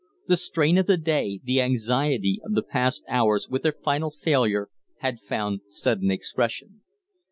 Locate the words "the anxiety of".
1.43-2.53